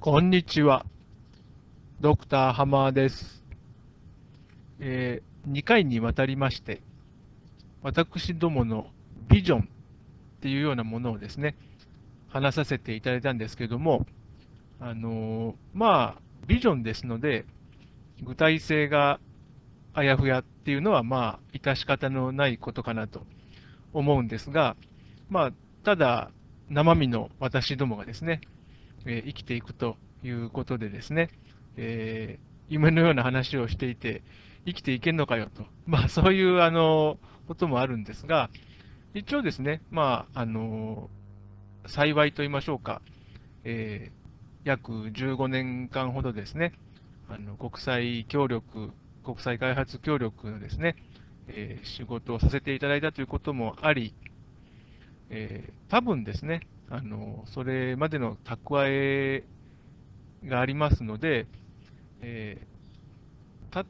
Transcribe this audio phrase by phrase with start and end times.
[0.00, 0.86] こんにちは。
[2.00, 3.42] ドクターハマーです。
[4.78, 6.82] え2回にわたりまして、
[7.82, 8.86] 私どもの
[9.28, 9.64] ビジョンっ
[10.40, 11.56] ていうようなものをですね、
[12.28, 14.06] 話させていただいたんですけども、
[14.78, 17.44] あのーまあ、ビジョンですので、
[18.22, 19.18] 具体性が
[19.94, 23.26] あやふやっていうのは、まあ、致し方のないことかなと
[23.92, 24.76] 思うんですが、
[25.28, 25.52] まあ、
[25.82, 26.30] ただ、
[26.70, 28.42] 生身の私どもがですね、
[29.06, 31.30] えー生きていくということでですね、
[31.76, 34.22] えー夢のような話をしていて、
[34.66, 38.50] 生きていけんのかよと、 まあ、そういうあのこともあるんですが、
[39.14, 41.08] 一応ですね、まあ、あの
[41.86, 43.00] 幸いと言いましょうか、
[43.64, 44.18] えー
[44.64, 46.72] 約15年間ほどですね、
[47.30, 48.90] あの国際協力、
[49.24, 50.96] 国際開発協力のですね、
[51.46, 54.12] えー仕事をさせていただいたということもあり、
[55.30, 59.44] えー多分ですね、あのそれまでの蓄え
[60.44, 61.46] がありますので、
[62.20, 62.78] えー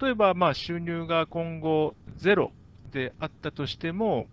[0.00, 2.52] 例えばまあ収入が今後ゼロ
[2.90, 4.26] であったとしても、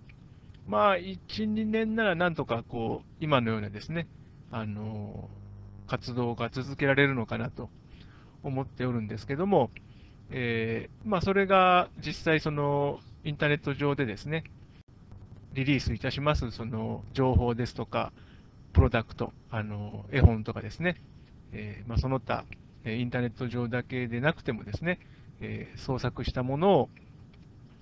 [0.68, 4.08] まあ、1、2年ならなんとかこう今のようなですね、
[4.52, 5.30] あの
[5.88, 7.70] 活動が続けられるのかなと
[8.44, 9.70] 思っておるんですけども、
[10.32, 14.44] えーまあ、それが実際、そのインターネット上でですね、
[15.54, 18.12] リリースいたしますその情報ですとか、
[18.76, 20.98] プロダクト、あの絵本とかですね、
[21.54, 22.44] えーまあ、その他、
[22.86, 25.00] インターネット上だけでなくてもですね、
[25.40, 26.90] えー創作したものを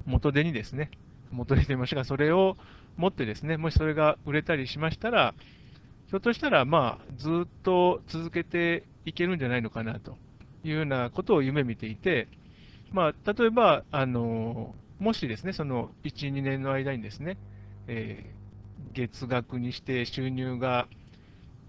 [0.05, 0.91] 元手にですね、
[1.31, 2.57] 元手にと言いましょうか、それを
[2.95, 5.33] 持ってですね、もしそれが売れたりしましたら、
[6.09, 10.15] ひょっとしたら、まあ、ずっと続けていけるんじゃないのかなと
[10.63, 12.27] いうようなことを夢見ていて、
[12.91, 17.37] まあ、例えば、あのもしですね、その1、2年の間にですね、
[17.87, 18.42] えー
[18.93, 20.87] 月額にして収入が、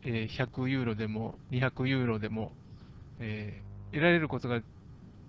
[0.05, 2.53] えー100ユーロでも200ユーロでも、
[3.20, 4.61] え得られることが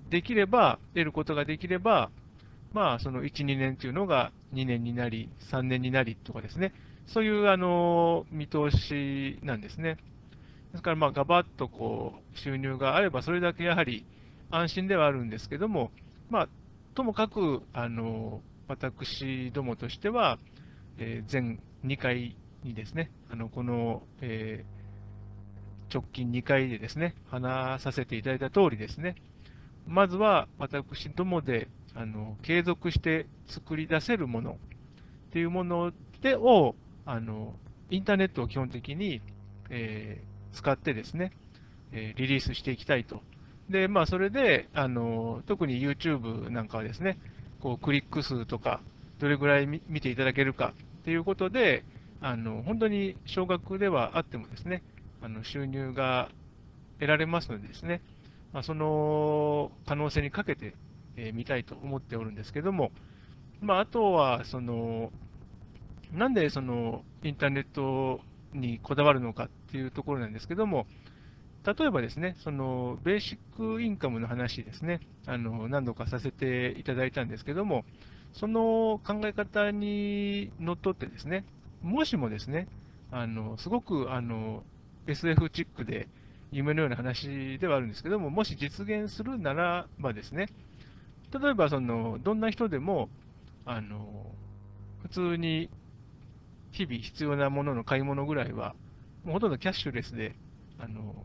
[0.09, 2.11] できれば、得ることができれば、
[2.73, 6.73] まあ、その1、2年というのが2年になり、3年になりとかですね、
[7.07, 9.97] そういうあの見通しなんですね。
[10.71, 14.05] ですから、まあ、ガバッとこう収入があれば、それだけやはり
[14.51, 15.91] 安心ではあるんですけども、
[16.29, 16.49] まあ、
[16.95, 20.37] ともかく、あの私どもとしては、
[20.97, 24.75] え全2回にですね、あのこの、えー
[25.93, 29.15] 直近2回でですね、話させていただいた通りですね、
[29.87, 34.55] まずは私どもであの継続して作り出せるものっ
[35.31, 36.75] ていうものでを
[37.05, 37.53] あの
[37.91, 39.21] インターネットを基本的に、
[39.69, 41.33] えー使ってですね、
[41.91, 43.21] えーリリースしていきたいと。
[43.69, 47.17] で、まあ、それであの特に YouTube なんかはですね、
[47.59, 48.79] こうクリック数とか、
[49.19, 50.73] どれぐらい見見ていただけるか
[51.05, 51.83] ていうことで、
[52.19, 54.81] あの本当に少額ではあってもですね、
[55.21, 56.29] あの収入が
[56.99, 58.01] 得られますのでですね、
[58.53, 60.73] まあ、その可能性にかけて、
[61.15, 62.91] えー見たいと思っておるんですけども、
[63.61, 65.11] まあ、あとはその、
[66.11, 68.19] なんでそのインターネット
[68.53, 70.87] にこだわるのかっていうところなんですけども、
[71.65, 77.85] 例えばですね、そのベーシックインカムの話ですね、あの何度かさせていただいたんですけども、
[78.35, 81.45] その考え方にのっとってですね、
[81.81, 82.67] もしもですね、
[83.11, 84.61] あのすごくあの
[85.07, 86.07] SF チックで
[86.51, 90.47] 夢のような話ではあるんですけども、もし実現するならばですね、
[91.31, 93.09] 例えばそのどんな人でも
[93.65, 94.25] あの
[95.03, 95.69] 普通に
[96.73, 98.75] 日々必要なものの買い物ぐらいは、
[99.23, 100.35] もうほとんどキャッシュレスで、
[100.77, 101.15] あの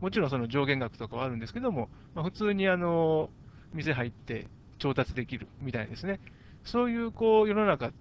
[0.00, 3.28] もちろんその上限額とかはあるんですけども、まあ、普通にあの
[3.74, 4.46] 店入って
[4.78, 6.20] 調達できるみたいですね。
[6.64, 7.92] そういうこう世の中っ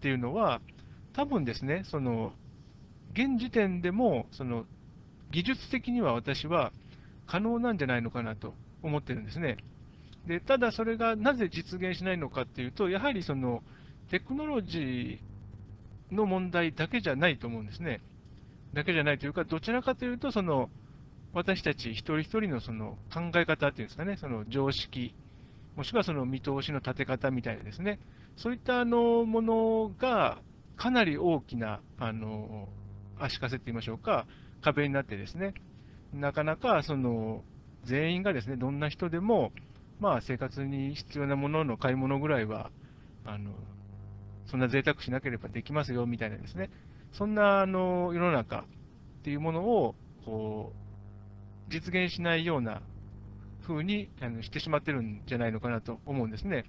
[0.00, 0.60] ていうのは、
[1.12, 2.32] 多分ですね、その
[3.12, 4.66] 現時点でもその
[5.30, 6.72] 技術的には私は
[7.26, 9.56] 可能なんじゃないのかなと思ってるんですね。
[10.26, 13.62] でただ、それがなぜ実現しないのかっていうと、やはりその
[14.10, 18.00] テクノロジーの問題だけじゃないと思うんですね。
[18.72, 20.68] だけじゃないというか、どちらかというと、その
[21.32, 25.14] 私たち一人一人のその考え方っていうんですかね、その常識、
[25.76, 28.00] もしくはその見通しの立て方みたいなですね、
[28.36, 30.38] そういったあのものが
[30.76, 32.68] かなり大きなあの
[33.18, 34.26] 足かせって言いましょうか、
[34.62, 35.52] 壁になってですね、
[36.14, 37.44] なかなかその
[37.84, 39.52] 全員がですね、どんな人でも、
[40.00, 42.70] まあ、生活に必要なものの買い物ぐらいは、
[43.24, 43.50] あの
[44.46, 46.70] そんな贅沢しなければできますよみたいなですね、
[47.12, 48.64] そんなあの世の中っ
[49.24, 49.94] ていうものを
[50.24, 50.72] こ
[51.68, 52.80] う実現しないような
[53.66, 56.64] 風にあにしてしまってるんじゃないのかなと思うんですね。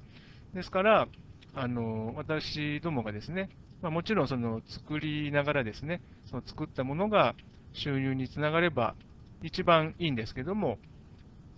[0.54, 1.08] ですから、
[1.54, 3.50] あの私どもがですね、
[3.82, 7.36] まあ、もちろんその作りながらですね、その作ったものが
[7.74, 8.96] 収入につながれば
[9.44, 10.80] 一番いいんですけども、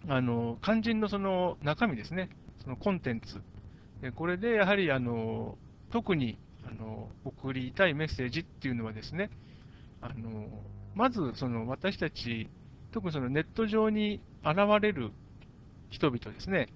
[0.07, 2.29] あの肝心のその中身ですね、
[2.63, 3.41] そのコンテンツ、
[4.15, 5.57] これでやはりあの
[5.91, 9.29] 特にあの送りたいメッセージっていうのはですね、
[10.01, 10.47] あの
[10.95, 12.49] まずその私たち、
[12.91, 15.11] 特にそのネット上に現れる
[15.89, 16.67] 人々ですね、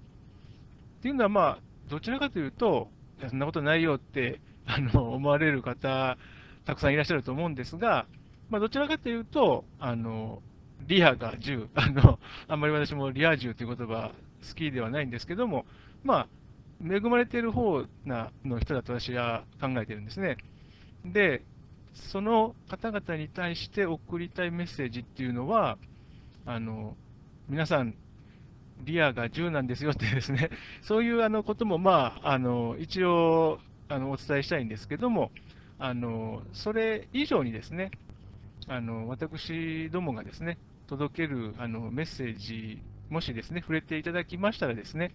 [1.00, 2.90] っていうのは、まあ、どちらかというと、
[3.30, 6.18] そんなことないよって あの思われる方、
[6.66, 8.08] たくさんいらっしゃると思うんですが、
[8.50, 10.42] まあ、どちらかというと、あの
[10.88, 14.12] リアが10 あの、あんまり私もリア充という言葉
[14.48, 15.66] 好きではないんですけども、
[16.04, 16.28] まあ、
[16.82, 20.38] 恵まれている方なの人だと私は考えているんですね。
[21.06, 21.44] で、
[21.94, 25.78] その方々に対して送りたいメッセージっていうのは、
[26.46, 26.96] あの
[27.48, 27.96] 皆さん、
[28.84, 30.50] リアが10なんですよってですね、
[30.82, 33.60] そういうあのことも、まあ、あの一応
[33.90, 35.32] あのお伝えしたいんですけども、
[35.80, 37.92] あのそれ以上にですね、
[38.68, 40.58] あの私どもがですね、
[40.88, 45.12] 届けるあのメッセージ、もしですね、触れていただきましたらですね、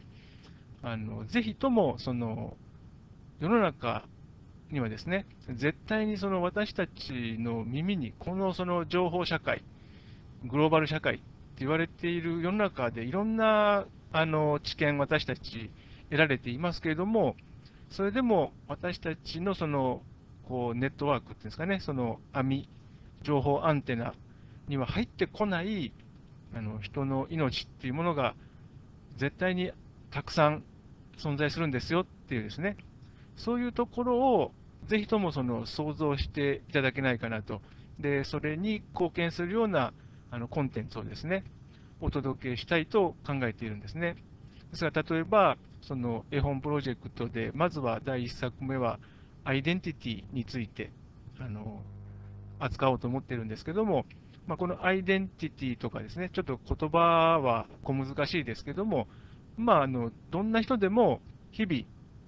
[0.83, 2.57] あのぜひともその
[3.41, 4.05] 世の中
[4.71, 9.63] にはですね、絶対にその私たちの耳に、このその情報社会、
[10.45, 11.21] グローバル社会
[11.61, 15.71] 言われている世の中でいろんなあの知見、私たち
[16.11, 17.37] 得られていますけれども、
[17.91, 20.03] それでも私たちのその
[20.49, 22.69] こうネットワークっていうんですかね、その網、
[23.23, 24.15] 情報アンテナ
[24.69, 25.93] には入ってこない
[26.55, 28.35] あの人の命っていうものが
[29.17, 29.73] 絶対に
[30.11, 30.63] たくさん
[31.19, 32.77] 存在するんですよっていうですね、
[33.37, 34.53] そういうところを
[34.87, 37.61] ぜひともその想像していただけないかなと。
[37.99, 39.93] で、それに貢献するような
[40.31, 41.45] あのコンテンツをですね、
[42.01, 44.17] お届けしたいと考えているんですね。
[44.71, 48.99] ですが、例えば、その絵本プロジェクトで、まずは第1作目は、
[49.45, 50.91] アイデンティティについて
[51.41, 51.81] あの
[52.59, 54.05] 扱おうと思ってるんですけども、
[54.47, 59.07] まあ、このアイデンティティとかですね、ちょっと言葉は小難しいですけども、
[59.57, 61.21] まあ、あのどんな人でも
[61.51, 61.85] 日々、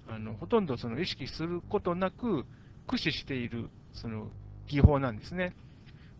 [0.07, 2.45] あのほとんどその意識することなく
[2.87, 4.27] 駆使しているその
[4.67, 5.53] 技法なんですね。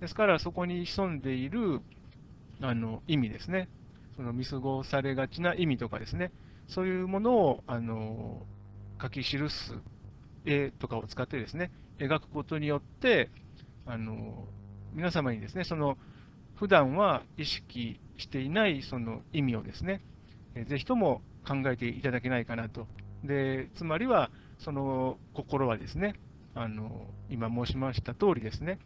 [0.02, 1.80] ですから、そこに潜んでいる
[2.60, 3.70] あの意味ですね、
[4.16, 6.32] その見過ごされがちな意味とかですね、
[6.68, 8.42] そういうものをあの
[9.00, 9.76] 書き記す
[10.46, 13.30] 絵とかを使ってですね、描くことによって、
[13.86, 14.48] あの
[14.94, 15.98] 皆様にですね、その
[16.56, 20.02] 普段は意識していないその意味をですね、
[20.68, 22.88] ぜひとも考えていただけないかなと。
[23.24, 26.16] でつまりは、その心はですね、
[26.56, 28.80] あの今申しました通りですね、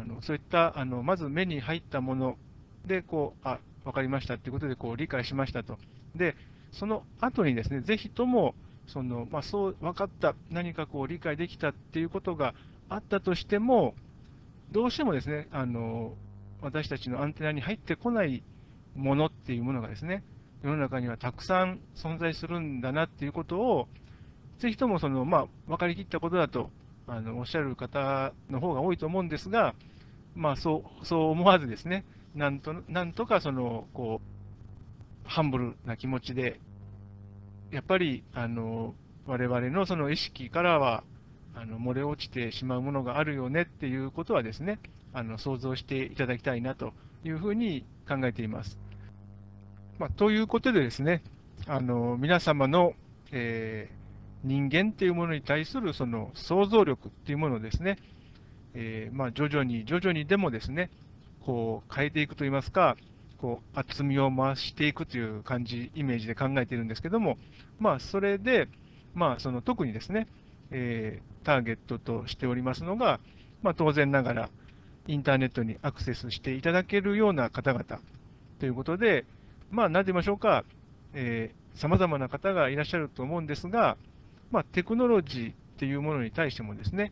[0.00, 2.36] あのそういったあのまず目に入ったもの
[2.84, 5.78] で、こうあ分かりましたということでこう理解しましたと。
[6.14, 6.36] で、
[6.72, 8.54] その後にですね、ぜひとも
[8.86, 12.54] その、まあ、そう分かった、何かこう理解できたっていうことが
[12.88, 13.94] あったとしても、
[14.72, 16.14] どうしてもですね、あの
[16.60, 18.42] 私たちのアンテナに入ってこない
[18.94, 20.22] ものっていうものがですね、
[20.62, 23.88] 世の中にはたくさん存在するんだなっていうことを、
[24.58, 26.70] ぜひともその、まあ、分かりきったことだと
[27.06, 29.74] あのおっしゃる方の方が多いと思うんですが、
[30.34, 32.04] まあ、そうそう思わずですね、
[32.34, 34.20] なんとなんとかそのこ
[35.24, 36.60] うハンブルな気持ちで、
[37.70, 38.94] やっぱりあの
[39.26, 41.04] 我々のその意識からは
[41.54, 44.78] あの漏れ落ちてしまうものがあるよねっていうことはですね、
[45.12, 46.92] あの想像していただきたいなと
[47.24, 48.78] いうふうに考えています。
[49.98, 51.22] まあ、ということでですね、
[51.66, 52.92] あの皆様の、
[53.32, 54.05] えー、
[54.46, 57.98] 人間っていうものに対するその想像力っていうものをですね、
[58.74, 60.90] えー、まあ、徐々に徐々にでもですね、
[61.40, 62.96] こう変えていくといいますか、
[63.38, 67.38] こう厚みを増していくという感じ、イメージで考えているんですけども、
[67.80, 68.68] まあ、それで、
[69.14, 70.28] まあ、その特にですね、
[70.70, 73.18] えー、ターゲットとしておりますのが、
[73.62, 74.50] まあ、当然ながら
[75.08, 77.84] インターネットにアクセスしていただけるような方々
[78.60, 79.24] ということで、
[79.70, 80.64] まあ、なんて言いましょうか、
[81.74, 83.96] さまざまな方がいらっしゃると思うんですが、
[84.50, 87.10] まあ、テクノロジーっていうものに対してもですね、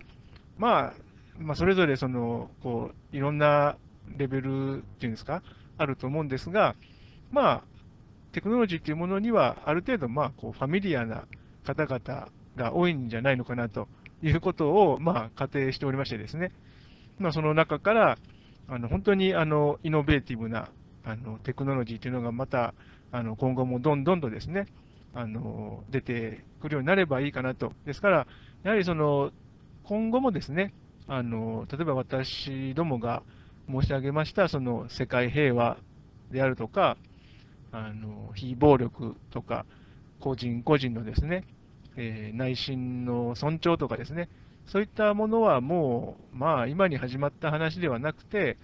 [0.57, 0.93] まあ、
[1.39, 3.77] まあ、それぞれそのこういろんな
[4.17, 5.43] レベルっていうんですか、
[5.79, 6.75] あると思うんですが、
[7.31, 7.63] まあ、
[8.33, 11.25] テクノロジーっていうものには、ある程度、まあ、こうファミリアな
[11.65, 13.89] 方々が多いんじゃないのかなと
[14.23, 16.53] いうことを、まあ、仮定しておりましてですね、
[17.19, 18.19] まあ、その中から、
[18.67, 20.71] あの本当にあのイノベーティブな
[21.05, 22.73] あのテクノロジーというのがまた
[23.13, 24.67] あの今後もどんどんとですね、
[25.15, 27.73] あの出てくるようになればいいかなと。
[27.85, 28.27] ですから、
[28.63, 29.31] やはりその
[29.85, 30.75] 今後もですね、
[31.07, 33.23] あの例えば私どもが
[33.71, 35.77] 申し上げましたその世界平和
[36.31, 36.97] であるとか、
[37.73, 39.67] あの非暴力とか、
[40.21, 41.45] 個人個人のですね、
[41.97, 44.29] えー、内心の尊重とかですね、
[44.67, 48.57] そういったものはもう、まあ、今に始まった話ではなくて、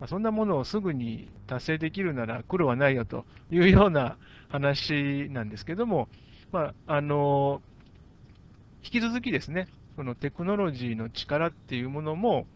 [0.00, 4.16] まあ、そんなものをすぐに達成できるなら苦労はないよというような
[4.48, 6.08] 話なんですけども、
[6.52, 7.60] まあ、あの
[8.84, 12.46] 引き続きですね、そのテクノロジーの力っていうものも、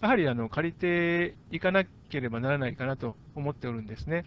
[0.00, 4.24] やはりあの借りていかなければならないかなと思っておるんですね。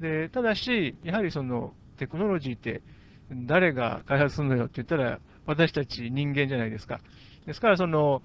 [0.00, 2.82] でただし、やはりそのテクノロジーって
[3.30, 7.00] 誰が開発するのよって言ったら、私たち人間じゃないですか。
[7.46, 8.22] ですから、その、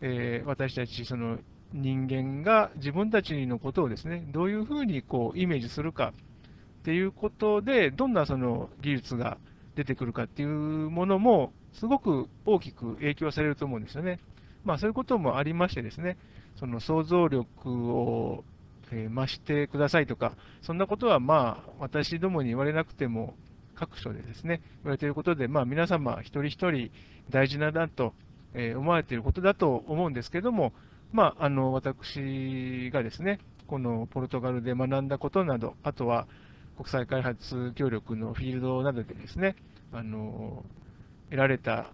[0.00, 1.38] えー、私たちその
[1.72, 6.12] 人間が自分たちのことをですね、どういうふうにこうイメージするか
[6.80, 9.38] っていうことで、どんなその技術が
[9.76, 14.18] 出てくるかっていうものも、すごく大きく影響されると思うんですよね。
[14.64, 16.16] まあ、そういうこともありましてですね、
[16.56, 18.44] その想像力を、
[18.90, 20.32] 増してくださいとか、
[20.62, 23.34] そんなことはまあ、私どもに言われなくても、
[23.74, 26.90] 各所でですね、言われていることで、まあ、皆様一人一人
[27.28, 28.14] 大事なだと、
[28.54, 30.72] え思われていることだと思うんですけども、
[31.12, 36.26] まあ、あの私がですね、このポルトガルで学んだことなど、あとは
[36.76, 39.56] 国際開発協力のフィールドなどでですね、
[39.92, 40.64] あの
[41.30, 41.90] 得られた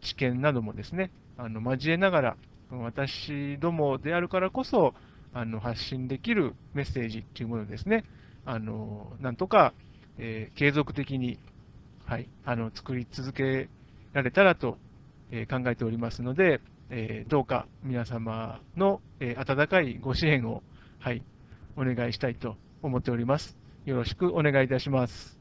[0.00, 2.36] 知見などもですね、あの交えながら、
[2.70, 4.94] 私どもであるからこそ、
[5.32, 8.04] あの発信できるメッセージっていうものですね、
[8.44, 9.74] あのなんとか、
[10.18, 11.38] えー、継続的に、
[12.06, 13.68] はい、あの作り続け
[14.12, 14.78] られたらと、
[15.30, 20.62] えー、考えておりますので、えー、どうか皆様の、え温かいご支援を、
[20.98, 21.22] はい、
[21.76, 23.56] お願いしたいと思っております。
[23.84, 25.37] よろしくお願いいたします。